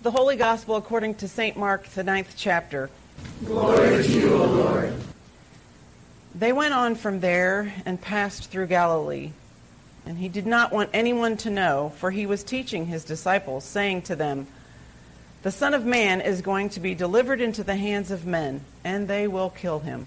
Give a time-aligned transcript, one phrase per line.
[0.00, 1.56] The Holy Gospel according to St.
[1.56, 2.88] Mark, the ninth chapter.
[3.44, 4.94] Glory to you, O Lord.
[6.36, 9.32] They went on from there and passed through Galilee.
[10.06, 14.02] And he did not want anyone to know, for he was teaching his disciples, saying
[14.02, 14.46] to them,
[15.42, 19.08] The Son of Man is going to be delivered into the hands of men, and
[19.08, 20.06] they will kill him.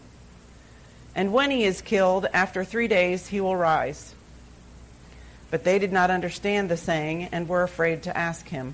[1.13, 4.15] And when he is killed, after three days he will rise.
[5.49, 8.73] But they did not understand the saying, and were afraid to ask him.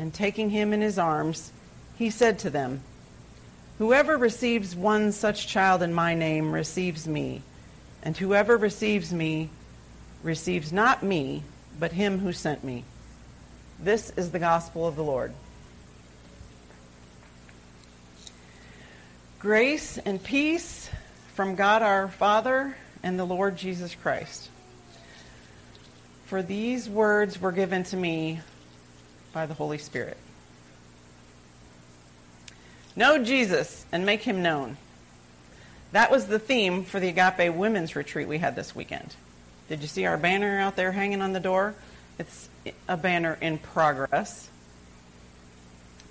[0.00, 1.52] and taking him in his arms,
[1.94, 2.80] he said to them,
[3.76, 7.42] Whoever receives one such child in my name receives me,
[8.02, 9.50] and whoever receives me
[10.22, 11.42] receives not me,
[11.78, 12.84] but him who sent me.
[13.78, 15.34] This is the gospel of the Lord.
[19.38, 20.88] Grace and peace
[21.34, 24.48] from God our Father and the Lord Jesus Christ.
[26.24, 28.40] For these words were given to me
[29.32, 30.16] by the Holy Spirit.
[32.96, 34.76] Know Jesus and make him known.
[35.92, 39.14] That was the theme for the Agape Women's Retreat we had this weekend.
[39.68, 41.74] Did you see our banner out there hanging on the door?
[42.18, 42.48] It's
[42.88, 44.48] a banner in progress.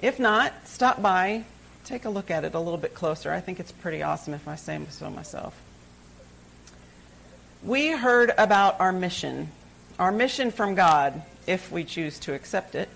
[0.02, 1.44] If not, stop by,
[1.84, 3.31] take a look at it a little bit closer.
[3.31, 5.56] I think it's pretty awesome if I say so myself.
[7.62, 9.52] We heard about our mission,
[10.00, 12.90] our mission from God, if we choose to accept it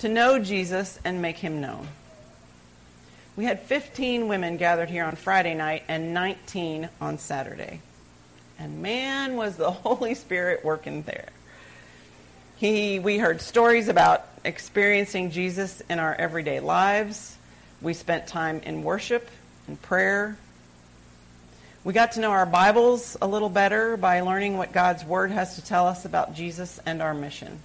[0.00, 1.88] to know Jesus and make him known.
[3.36, 7.80] We had 15 women gathered here on Friday night and 19 on Saturday.
[8.58, 11.28] And man, was the Holy Spirit working there.
[12.56, 17.36] He, we heard stories about experiencing Jesus in our everyday lives.
[17.80, 19.30] We spent time in worship
[19.66, 20.36] and prayer.
[21.84, 25.56] We got to know our Bibles a little better by learning what God's Word has
[25.56, 27.58] to tell us about Jesus and our mission.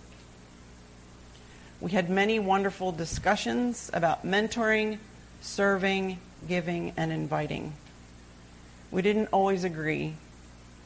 [1.85, 4.97] We had many wonderful discussions about mentoring,
[5.41, 7.73] serving, giving, and inviting.
[8.90, 10.16] We didn't always agree,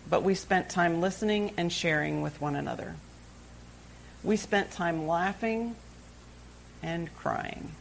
[0.10, 2.98] but we spent time listening and sharing with one another.
[4.26, 5.78] We spent time laughing
[6.84, 7.72] and crying.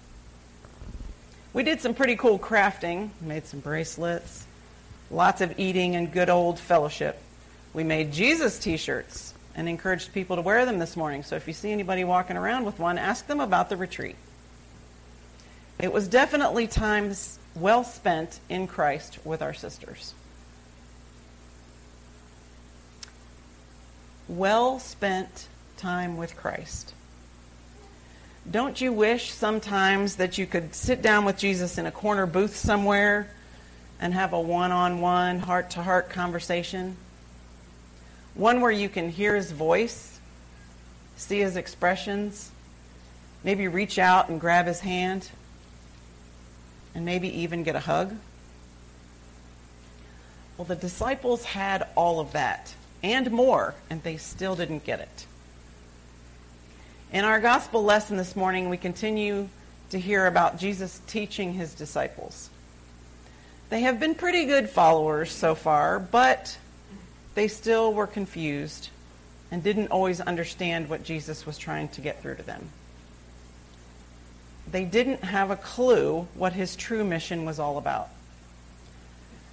[1.53, 4.47] We did some pretty cool crafting, made some bracelets,
[5.11, 7.21] lots of eating and good old fellowship.
[7.75, 11.25] We made Jesus t shirts and encouraged people to wear them this morning.
[11.25, 14.15] So if you see anybody walking around with one, ask them about the retreat.
[15.81, 20.15] It was definitely times well spent in Christ with our sisters.
[24.29, 26.95] Well spent time with Christ.
[28.49, 32.55] Don't you wish sometimes that you could sit down with Jesus in a corner booth
[32.55, 33.29] somewhere
[33.99, 36.97] and have a one on one, heart to heart conversation?
[38.39, 40.21] One where you can hear his voice,
[41.17, 42.53] see his expressions,
[43.43, 45.29] maybe reach out and grab his hand,
[46.95, 48.15] and maybe even get a hug.
[50.57, 52.73] Well, the disciples had all of that
[53.03, 55.27] and more, and they still didn't get it.
[57.13, 59.49] In our gospel lesson this morning, we continue
[59.91, 62.51] to hear about Jesus teaching his disciples.
[63.69, 66.57] They have been pretty good followers so far, but
[67.39, 68.89] they still were confused
[69.53, 72.69] and didn't always understand what Jesus was trying to get through to them.
[74.69, 78.09] They didn't have a clue what his true mission was all about.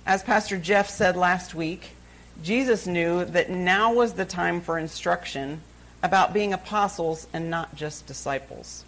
[0.03, 1.91] As Pastor Jeff said last week,
[2.41, 5.61] Jesus knew that now was the time for instruction
[6.01, 8.83] about being apostles and not just disciples.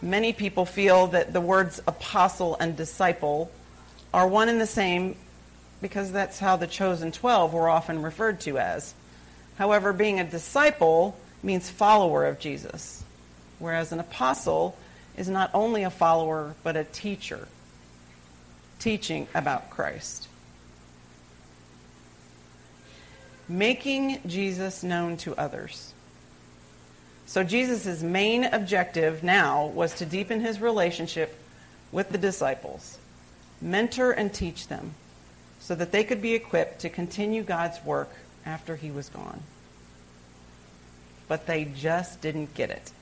[0.00, 3.52] Many people feel that the words apostle and disciple
[4.14, 5.16] are one and the same
[5.84, 8.94] because that's how the chosen 12 were often referred to as.
[9.58, 13.04] However, being a disciple means follower of Jesus,
[13.58, 14.78] whereas an apostle
[15.18, 17.48] is not only a follower, but a teacher,
[18.78, 20.26] teaching about Christ.
[23.46, 25.92] Making Jesus known to others.
[27.26, 31.38] So, Jesus' main objective now was to deepen his relationship
[31.92, 32.96] with the disciples,
[33.60, 34.94] mentor and teach them,
[35.64, 38.10] so that they could be equipped to continue God's work
[38.44, 39.42] after he was gone.
[41.26, 42.92] But they just didn't get it.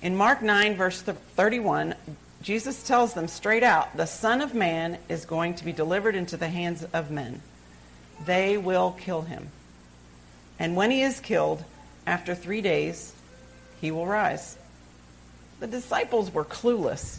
[0.00, 1.94] In Mark 9, verse 31,
[2.40, 6.38] Jesus tells them straight out the Son of Man is going to be delivered into
[6.38, 7.42] the hands of men.
[8.24, 9.50] They will kill him.
[10.58, 11.62] And when he is killed,
[12.06, 13.14] after three days,
[13.82, 14.56] he will rise.
[15.58, 17.18] The disciples were clueless.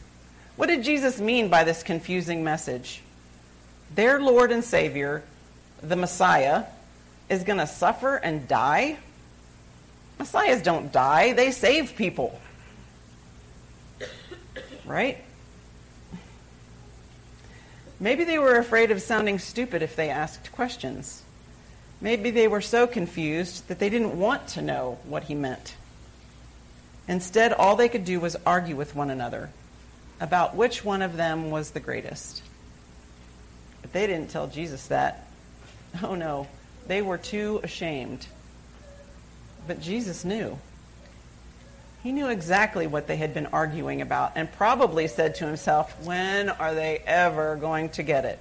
[0.55, 3.03] What did Jesus mean by this confusing message?
[3.95, 5.23] Their Lord and Savior,
[5.81, 6.65] the Messiah,
[7.29, 8.97] is going to suffer and die?
[10.19, 12.39] Messiahs don't die, they save people.
[14.85, 15.23] Right?
[17.99, 21.23] Maybe they were afraid of sounding stupid if they asked questions.
[22.01, 25.75] Maybe they were so confused that they didn't want to know what he meant.
[27.07, 29.49] Instead, all they could do was argue with one another
[30.19, 32.41] about which one of them was the greatest.
[33.81, 35.27] But they didn't tell Jesus that.
[36.01, 36.47] Oh no,
[36.87, 38.25] they were too ashamed.
[39.67, 40.57] But Jesus knew.
[42.01, 46.49] He knew exactly what they had been arguing about and probably said to himself, When
[46.49, 48.39] are they ever going to get it?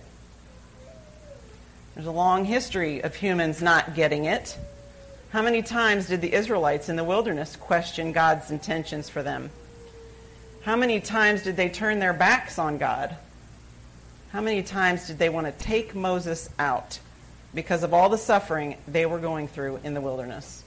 [1.95, 4.57] There's a long history of humans not getting it.
[5.31, 9.51] How many times did the Israelites in the wilderness question God's intentions for them?
[10.63, 13.17] How many times did they turn their backs on God?
[14.33, 17.01] How many times did they want to take Moses out
[17.53, 20.63] because of all the suffering they were going through in the wilderness?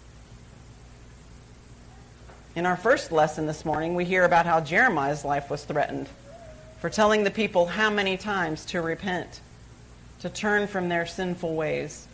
[2.58, 6.10] In our first lesson this morning, we hear about how Jeremiah's life was threatened
[6.80, 9.40] for telling the people how many times to repent,
[10.20, 12.06] to turn from their sinful ways,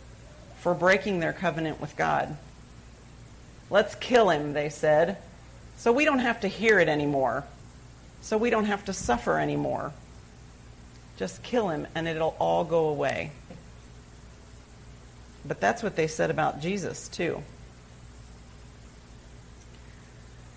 [0.60, 2.36] for breaking their covenant with God.
[3.70, 5.18] Let's kill him, they said,
[5.76, 7.44] so we don't have to hear it anymore,
[8.20, 9.92] so we don't have to suffer anymore.
[11.20, 13.30] Just kill him and it'll all go away.
[15.44, 17.42] But that's what they said about Jesus, too.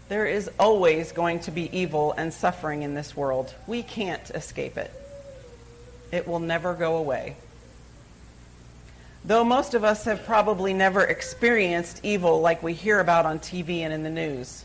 [0.08, 3.54] There is always going to be evil and suffering in this world.
[3.68, 4.90] We can't escape it.
[6.14, 7.36] It will never go away.
[9.26, 13.80] Though most of us have probably never experienced evil like we hear about on TV
[13.80, 14.64] and in the news,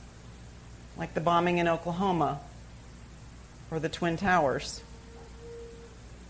[0.96, 2.38] like the bombing in Oklahoma
[3.72, 4.84] or the Twin Towers,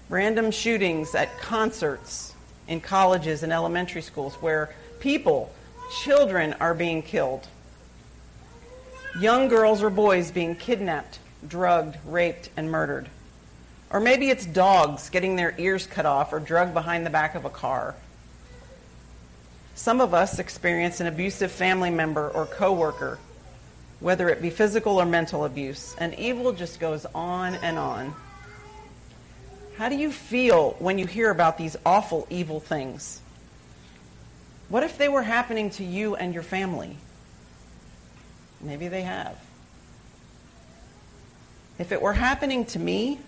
[0.08, 2.34] random shootings at concerts
[2.66, 5.52] in colleges and elementary schools where people,
[6.02, 7.46] children, are being killed
[9.18, 13.08] young girls or boys being kidnapped, drugged, raped, and murdered.
[13.90, 17.44] Or maybe it's dogs getting their ears cut off or drugged behind the back of
[17.44, 17.94] a car.
[19.74, 23.18] Some of us experience an abusive family member or coworker,
[24.00, 28.14] whether it be physical or mental abuse, and evil just goes on and on.
[29.78, 33.20] How do you feel when you hear about these awful, evil things?
[34.68, 36.96] What if they were happening to you and your family?
[38.60, 39.38] Maybe they have.
[41.78, 43.20] If it were happening to me,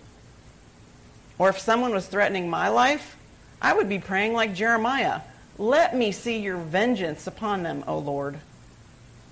[1.37, 3.15] or if someone was threatening my life,
[3.61, 5.21] I would be praying like Jeremiah
[5.57, 8.37] Let me see your vengeance upon them, O Lord.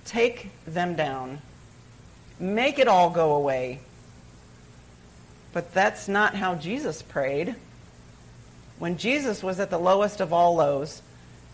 [0.06, 1.42] Take them down.
[2.38, 3.80] Make it all go away.
[5.52, 7.56] But that's not how Jesus prayed.
[8.78, 11.02] When Jesus was at the lowest of all lows,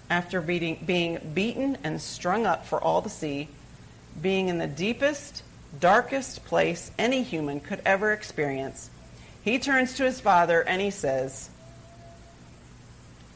[0.09, 3.49] after beating, being beaten and strung up for all to see,
[4.21, 5.43] being in the deepest,
[5.81, 8.91] darkest place any human could ever experience,
[9.43, 11.51] he turns to his father and he says,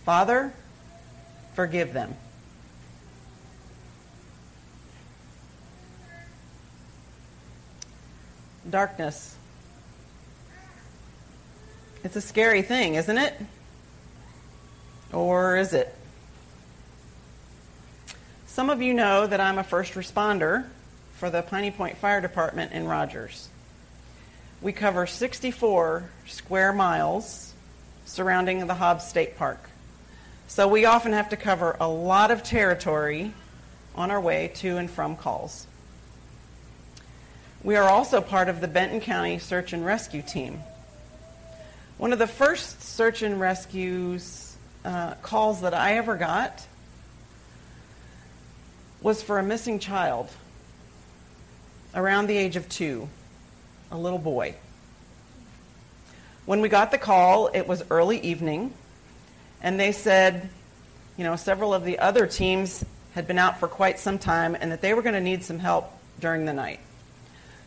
[0.04, 0.52] Father,
[1.54, 2.14] forgive them.
[8.68, 9.36] Darkness.
[12.02, 13.34] It's a scary thing, isn't it?
[15.12, 15.94] Or is it?
[18.46, 20.66] Some of you know that I'm a first responder
[21.14, 23.50] for the Piney Point Fire Department in Rogers.
[24.62, 27.52] We cover 64 square miles
[28.06, 29.68] surrounding the Hobbs State Park.
[30.46, 33.34] So we often have to cover a lot of territory
[33.94, 35.66] on our way to and from calls.
[37.62, 40.62] We are also part of the Benton County Search and Rescue Team.
[42.00, 46.66] One of the first search and rescues uh, calls that I ever got
[49.02, 50.30] was for a missing child
[51.94, 53.06] around the age of two,
[53.90, 54.54] a little boy.
[56.46, 58.72] When we got the call, it was early evening,
[59.60, 60.48] and they said,
[61.18, 64.72] you know, several of the other teams had been out for quite some time and
[64.72, 66.80] that they were going to need some help during the night.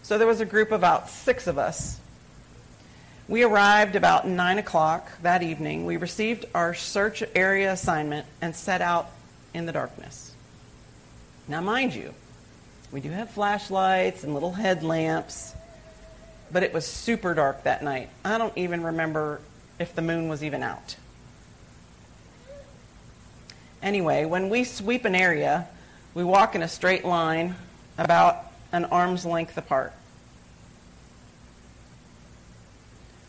[0.01, 1.99] So there was a group of about six of us.
[3.27, 5.85] We arrived about 9 o'clock that evening.
[5.85, 9.09] We received our search area assignment and set out
[9.53, 10.35] in the darkness.
[11.47, 12.13] Now, mind you,
[12.93, 15.55] We do have flashlights and little headlamps,
[16.51, 18.09] but it was super dark that night.
[18.23, 19.41] I don't even remember
[19.79, 20.95] if the moon was even out.
[23.81, 25.67] Anyway, when we sweep an area,
[26.13, 27.55] we walk in a straight line
[27.97, 29.93] about an arm's length apart.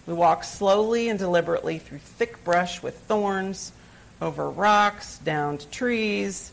[0.06, 3.72] We walk slowly and deliberately through thick brush with thorns,
[4.20, 6.52] over rocks, down to trees.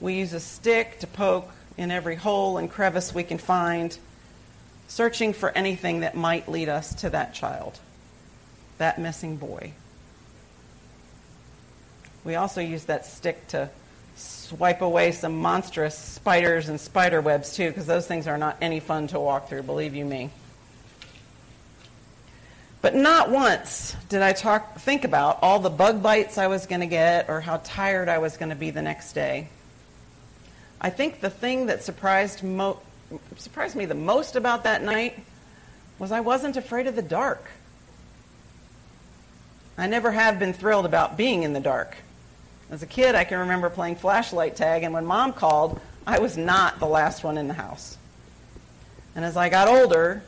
[0.00, 3.96] We use a stick to poke in every hole and crevice we can find,
[4.88, 7.78] searching for anything that might lead us to that child,
[8.78, 9.72] that missing boy.
[12.24, 13.70] We also use that stick to
[14.16, 18.80] swipe away some monstrous spiders and spider webs, too, because those things are not any
[18.80, 20.30] fun to walk through, believe you me.
[22.80, 26.80] But not once did I talk, think about all the bug bites I was going
[26.80, 29.48] to get or how tired I was going to be the next day.
[30.80, 32.80] I think the thing that surprised, mo-
[33.36, 35.24] surprised me the most about that night
[35.98, 37.50] was I wasn't afraid of the dark.
[39.76, 41.96] I never have been thrilled about being in the dark.
[42.70, 46.36] As a kid, I can remember playing flashlight tag, and when mom called, I was
[46.36, 47.96] not the last one in the house.
[49.16, 50.22] And as I got older,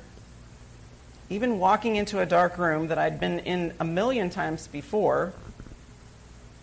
[1.31, 5.33] even walking into a dark room that I'd been in a million times before,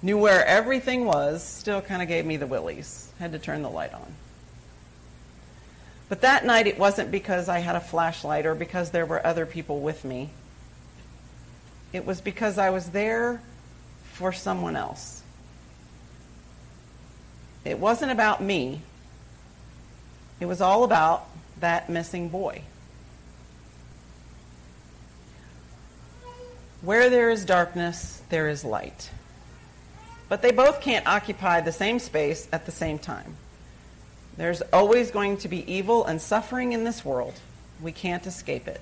[0.02, 3.12] knew where everything was, still kind of gave me the willies.
[3.18, 4.14] Had to turn the light on.
[6.10, 9.46] But that night it wasn't because I had a flashlight or because there were other
[9.46, 10.30] people with me.
[11.94, 13.42] It was because I was there
[14.14, 15.24] for someone else.
[17.64, 18.82] It wasn't about me.
[20.40, 21.28] It was all about
[21.60, 22.62] that missing boy.
[26.82, 29.10] Where there is darkness, there is light.
[30.30, 33.36] But they both can't occupy the same space at the same time.
[34.38, 37.34] There's always going to be evil and suffering in this world.
[37.82, 38.82] We can't escape it.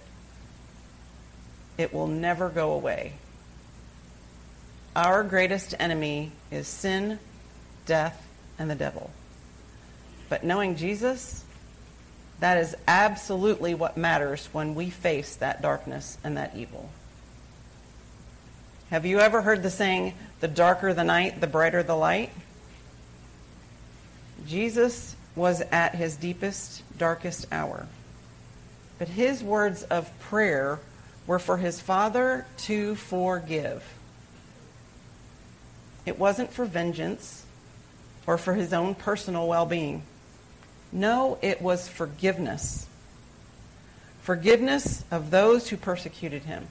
[1.77, 3.13] It will never go away.
[4.95, 7.19] Our greatest enemy is sin,
[7.85, 9.11] death, and the devil.
[10.29, 11.43] But knowing Jesus,
[12.39, 16.89] that is absolutely what matters when we face that darkness and that evil.
[18.91, 22.31] Have you ever heard the saying, the darker the night, the brighter the light?
[24.45, 27.87] Jesus was at his deepest, darkest hour.
[28.99, 30.79] But his words of prayer
[31.25, 33.83] were for his Father to forgive.
[36.05, 37.45] It wasn't for vengeance
[38.27, 40.03] or for his own personal well being.
[40.91, 42.87] No, it was forgiveness.
[44.21, 46.67] Forgiveness of those who persecuted him.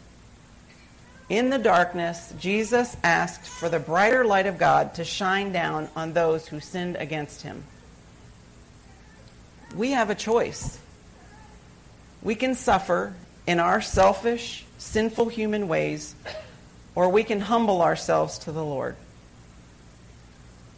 [1.29, 6.13] In the darkness, Jesus asked for the brighter light of God to shine down on
[6.13, 7.65] those who sinned against him.
[9.75, 10.79] We have a choice.
[12.23, 13.15] We can suffer
[13.47, 16.15] in our selfish, sinful human ways,
[16.95, 18.97] or we can humble ourselves to the Lord.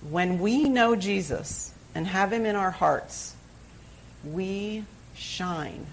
[0.08, 3.34] When we know Jesus and have him in our hearts,
[4.24, 4.84] we
[5.14, 5.86] shine.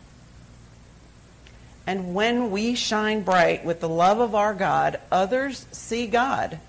[1.85, 6.59] And when we shine bright with the love of our God, others see God.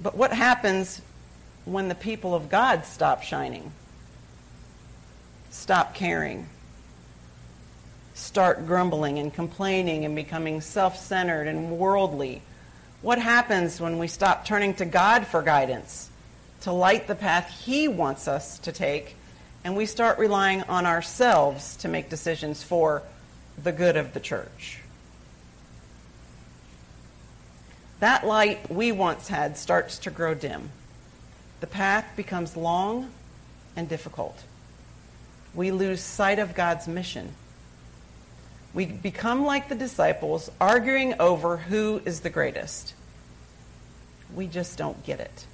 [0.00, 1.02] But what happens
[1.64, 3.72] when the people of God stop shining?
[5.50, 6.48] Stop caring?
[8.14, 12.42] Start grumbling and complaining and becoming self centered and worldly?
[13.02, 16.10] What happens when we stop turning to God for guidance,
[16.62, 19.16] to light the path He wants us to take?
[19.64, 23.02] And we start relying on ourselves to make decisions for
[23.62, 24.80] the good of the church.
[28.00, 30.70] That light we once had starts to grow dim.
[31.60, 33.10] The path becomes long
[33.76, 34.42] and difficult.
[35.54, 37.34] We lose sight of God's mission.
[38.72, 42.94] We become like the disciples, arguing over who is the greatest.
[44.34, 45.46] We just don't get it.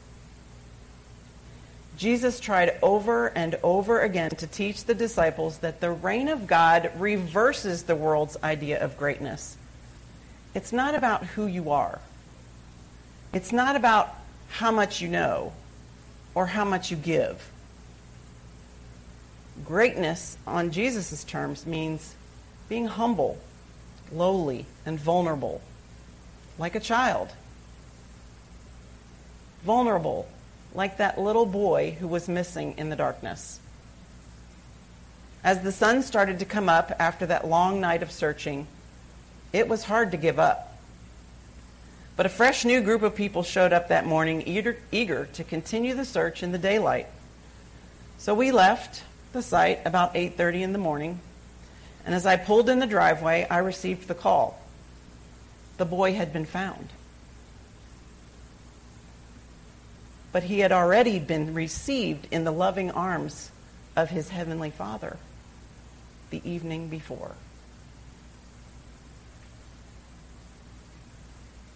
[1.97, 6.93] Jesus tried over and over again to teach the disciples that the reign of God
[6.99, 9.57] reverses the world's idea of greatness.
[10.55, 12.00] It's not about who you are.
[13.33, 14.15] It's not about
[14.49, 15.53] how much you know
[16.35, 17.50] or how much you give.
[19.65, 22.15] Greatness, on Jesus' terms, means
[22.69, 23.38] being humble,
[24.12, 25.62] lowly, and vulnerable,
[26.59, 27.33] like a child.
[29.65, 30.29] Vulnerable,
[30.76, 33.61] like that little boy who was missing in the darkness.
[35.42, 38.66] As the sun started to come up after that long night of searching,
[39.52, 40.76] it was hard to give up.
[42.16, 45.95] But a fresh new group of people showed up that morning, eager, eager to continue
[45.95, 47.06] the search in the daylight.
[48.18, 51.21] So we left the site about 8:30 in the morning,
[52.04, 54.59] and as I pulled in the driveway, I received the call.
[55.76, 56.88] The boy had been found.
[60.37, 63.50] But he had already been received in the loving arms
[63.97, 65.16] of his heavenly Father
[66.28, 67.37] the evening before.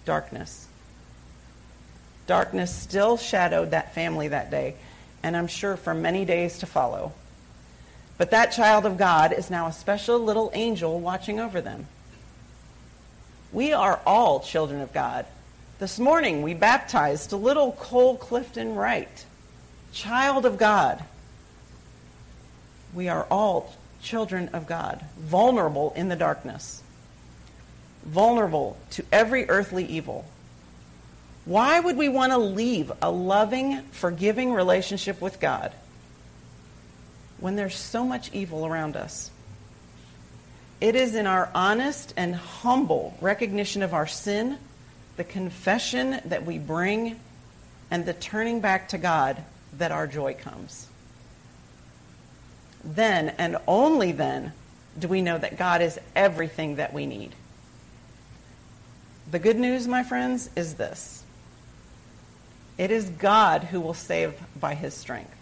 [0.05, 0.69] Darkness.
[2.26, 4.75] Darkness still shadowed that family that day,
[5.23, 7.14] and I'm sure for many days to follow.
[8.19, 11.87] But that child of God is now a special little angel watching over them.
[13.55, 15.25] We are all children of God.
[15.80, 19.25] This morning we baptized a little Cole Clifton Wright,
[19.94, 21.02] child of God.
[22.92, 26.82] We are all children of God, vulnerable in the darkness,
[28.04, 30.26] vulnerable to every earthly evil.
[31.46, 35.72] Why would we want to leave a loving, forgiving relationship with God
[37.38, 39.30] when there's so much evil around us?
[40.78, 44.58] It is in our honest and humble recognition of our sin,
[45.21, 47.21] the confession that we bring,
[47.91, 49.37] and the turning back to God
[49.77, 50.89] that our joy comes.
[52.83, 54.55] Then and only then
[54.99, 57.35] do we know that God is everything that we need.
[59.31, 61.23] The good news, my friends, is this
[62.79, 65.37] it is God who will save by his strength.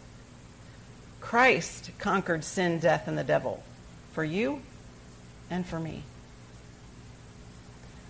[1.21, 3.63] Christ conquered sin, death, and the devil
[4.13, 4.61] for you
[5.49, 6.03] and for me.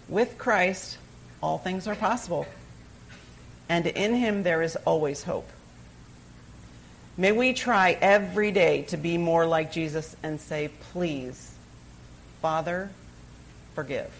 [0.08, 0.96] With Christ,
[1.42, 2.46] all things are possible,
[3.68, 5.48] and in him there is always hope.
[7.16, 11.54] May we try every day to be more like Jesus and say, please,
[12.40, 12.90] Father,
[13.74, 14.12] forgive.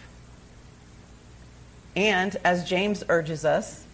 [1.95, 3.85] And as James urges us,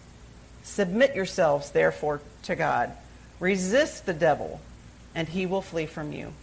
[0.63, 2.91] submit yourselves, therefore, to God.
[3.39, 4.59] Resist the devil,
[5.13, 6.33] and he will flee from you.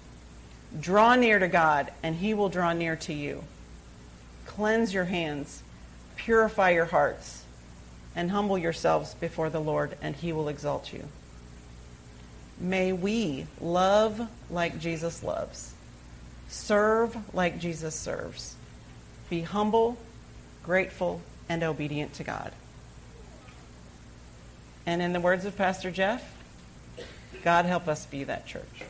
[0.79, 3.45] Draw near to God, and he will draw near to you.
[4.47, 5.63] Cleanse your hands,
[6.17, 7.45] purify your hearts,
[8.15, 11.09] and humble yourselves before the Lord, and he will exalt you.
[12.59, 15.75] May we love like Jesus loves,
[16.49, 18.55] serve like Jesus serves,
[19.31, 19.97] be humble,
[20.63, 22.53] grateful, and obedient to God.
[24.85, 26.23] And in the words of Pastor Jeff,
[27.43, 28.85] God help us be that church.